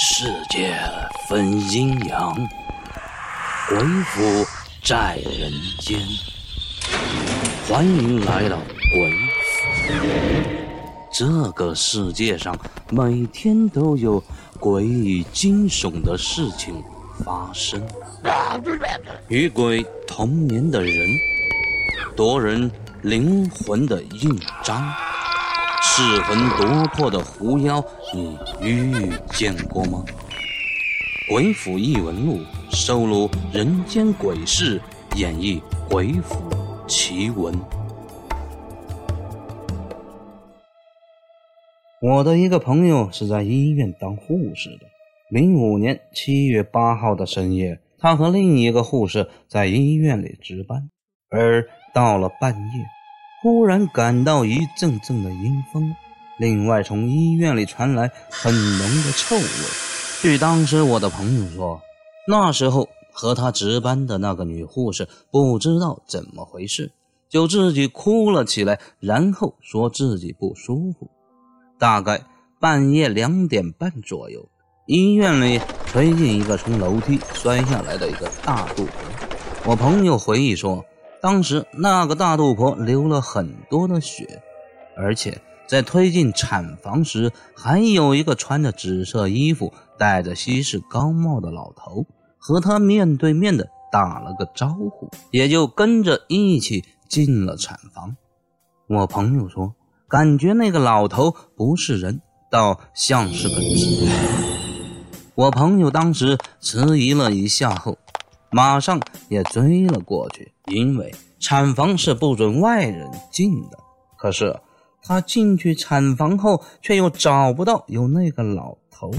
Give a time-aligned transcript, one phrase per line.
[0.00, 0.78] 世界
[1.28, 2.32] 分阴阳，
[3.68, 4.46] 鬼府
[4.80, 5.98] 在人间。
[7.68, 8.58] 欢迎来到
[8.92, 9.98] 鬼府。
[11.12, 12.56] 这个世界上
[12.90, 14.22] 每天都有
[14.60, 16.80] 诡异惊悚的事情
[17.24, 17.82] 发生。
[19.26, 21.08] 与鬼同眠的人，
[22.14, 22.70] 夺人
[23.02, 24.80] 灵魂的印章。
[26.00, 27.84] 噬魂夺魄的狐妖，
[28.14, 30.04] 你遇见过吗？
[31.28, 32.38] 《鬼府异闻录》
[32.70, 34.80] 收录人间鬼事，
[35.16, 36.40] 演绎鬼府
[36.86, 37.52] 奇闻。
[42.00, 44.86] 我的一个朋友是在医院当护士的。
[45.32, 50.88] 零五年七月八号的深夜，他和另一个护士在医院里值班，
[51.28, 52.97] 而到了半夜。
[53.40, 55.94] 忽然感到一阵阵的阴风，
[56.38, 59.44] 另外从医院里传来很浓的臭味。
[60.20, 61.80] 据当时我的朋友说，
[62.26, 66.90] 那时候和他值班的那个女护士不知道怎么回事，
[67.28, 71.08] 就自己哭了起来，然后说自己不舒服。
[71.78, 72.22] 大概
[72.58, 74.48] 半夜两点半左右，
[74.86, 78.92] 医院里推进一个从楼梯摔下来的一个大肚婆。
[79.64, 80.84] 我朋友回忆说。
[81.20, 84.42] 当时那个大肚婆流了很多的血，
[84.96, 92.06] 而且在推进产房时，还有一个穿着紫色衣服、戴着西式高帽的老头
[92.38, 98.16] 和他面对面的打了个招呼，也就跟着一起进了产房。
[98.86, 99.74] 我朋友说，
[100.08, 104.08] 感觉那个老头不是人，倒像是个人。
[105.34, 107.98] 我朋友当时迟疑了一下后。
[108.50, 113.78] 马上也追了过去，因为产房是不准外人进的。
[114.16, 114.58] 可是
[115.02, 119.10] 他进去产房后，却又找不到有那个老头。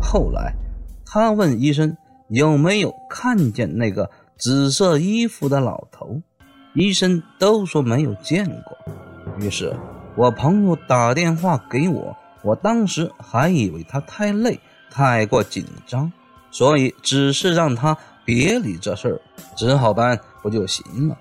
[0.00, 0.54] 后来
[1.04, 1.96] 他问医生
[2.28, 6.20] 有没有看见那个紫色衣服的老头，
[6.74, 8.76] 医生都说没有见过。
[9.38, 9.74] 于是
[10.14, 14.58] 我朋友打电话给我，我当时还以为他太累，
[14.90, 16.12] 太过紧张，
[16.50, 17.96] 所以只是让他。
[18.26, 19.20] 别理这事儿，
[19.54, 21.18] 只好办不就行了。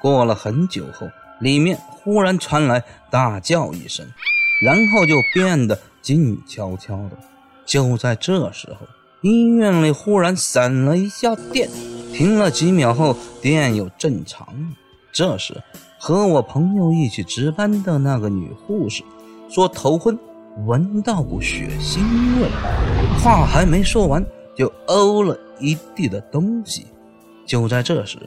[0.00, 1.08] 过了很久后，
[1.40, 4.06] 里面忽然传来大叫一声，
[4.64, 7.18] 然后就变得静悄悄的。
[7.66, 8.86] 就在这时候，
[9.20, 11.68] 医院里忽然闪了一下电，
[12.12, 14.76] 停了几秒后，电又正常了。
[15.10, 15.60] 这时，
[15.98, 19.02] 和我朋友一起值班的那个女护士
[19.50, 20.16] 说头昏，
[20.66, 21.98] 闻到股血腥
[22.40, 22.48] 味，
[23.20, 24.24] 话还没说完。
[24.56, 26.86] 就呕了一地的东西。
[27.44, 28.18] 就在这时，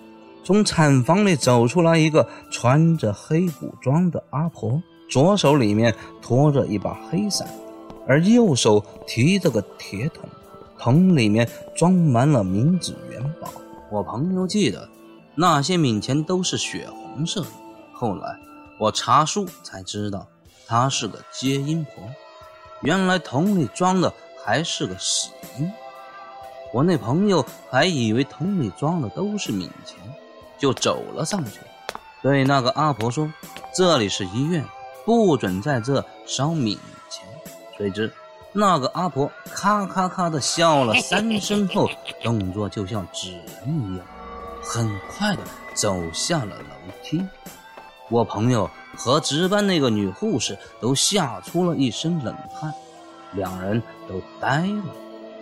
[0.44, 7.48] 从产房里走出来一个穿着黑古装的阿婆，左手里面托着一把黑伞，
[8.08, 10.28] 而右手提着个铁桶，
[10.80, 13.50] 桶里面装满了冥纸元宝。
[13.92, 14.90] 我朋友记得
[15.36, 17.48] 那些冥钱都是血红色的。
[17.94, 18.40] 后来
[18.80, 20.26] 我查书才知道，
[20.66, 22.04] 她是个接阴婆。
[22.82, 24.12] 原来桶里装的
[24.44, 25.72] 还是个死婴。
[26.74, 29.98] 我那朋友还以为桶里装的都是冥钱，
[30.62, 31.60] 就走了上去，
[32.22, 33.28] 对那个阿婆说
[33.76, 34.64] ：“这里是医院，
[35.04, 36.78] 不准在这烧冥
[37.10, 37.26] 钱。”
[37.76, 38.14] 谁知
[38.54, 41.90] 那个阿婆咔咔咔的笑了三声后，
[42.22, 44.06] 动作就像纸人一样，
[44.62, 45.42] 很快的
[45.74, 47.26] 走下了楼梯。
[48.10, 52.72] 我朋友和值班那个女护士都吓出了一身冷汗，
[53.32, 54.94] 两人都呆了。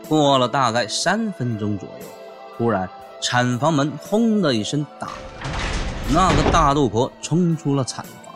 [0.08, 2.06] 过了大概三分钟左右，
[2.58, 2.90] 突然
[3.22, 5.08] 产房门轰的一声打
[5.42, 5.50] 开，
[6.14, 8.34] 那个大肚婆冲出了产房，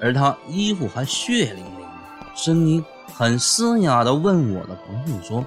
[0.00, 5.44] 而她衣服还血淋淋的，声音很嘶哑的问我的朋友说：“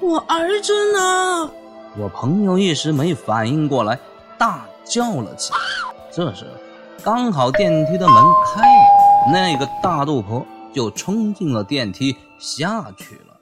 [0.00, 1.50] 我儿子呢？”
[1.98, 3.98] 我朋友一时没反应过来，
[4.38, 5.58] 大叫了起来。
[6.12, 6.46] 这时
[7.02, 13.33] 刚好电梯的门开了，那个大肚婆就冲进了电梯下去了。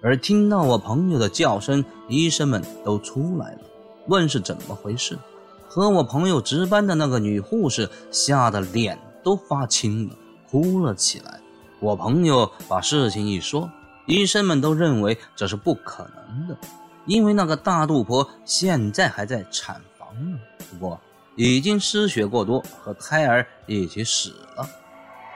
[0.00, 3.58] 而听到我朋友的叫声，医生们都出来了，
[4.06, 5.18] 问是怎么回事。
[5.66, 10.14] 和我朋友值班的那个女护士吓得脸都发青了，
[10.48, 11.40] 哭了起来。
[11.80, 13.68] 我朋友把事情一说，
[14.06, 16.56] 医生们都认为这是不可能的，
[17.04, 20.38] 因为那个大肚婆现在还在产房呢，
[20.70, 20.98] 不过
[21.34, 24.66] 已经失血过多，和胎儿一起死了。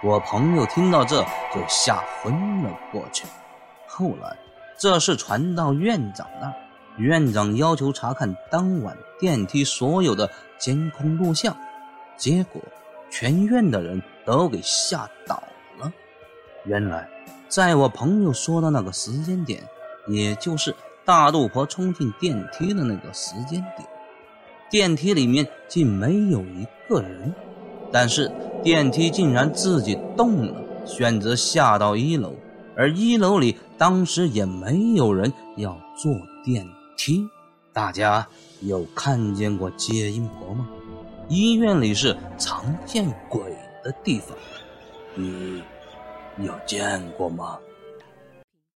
[0.04, 1.20] 我朋友听到这
[1.52, 3.26] 就吓昏了过去。
[3.88, 4.36] 后来。
[4.82, 6.54] 这事传到院长那儿，
[6.96, 11.56] 院长要求查看当晚电梯所有的监控录像，
[12.16, 12.60] 结果
[13.08, 15.40] 全院的人都给吓倒
[15.78, 15.92] 了。
[16.64, 17.08] 原来，
[17.46, 19.62] 在我朋友说的那个时间点，
[20.08, 20.74] 也就是
[21.04, 23.88] 大肚婆冲进电梯的那个时间点。
[24.68, 27.32] 电梯里面竟没有一个人，
[27.92, 28.28] 但是
[28.64, 32.34] 电梯竟然自己动了，选择下到一楼。
[32.74, 36.14] 而一楼里当时也没有人要坐
[36.44, 36.64] 电
[36.96, 37.28] 梯。
[37.72, 38.24] 大家
[38.60, 40.68] 有看见过接阴婆吗？
[41.28, 43.42] 医院里是常见鬼
[43.82, 44.38] 的地方，
[45.16, 45.64] 你
[46.38, 47.58] 有见过吗？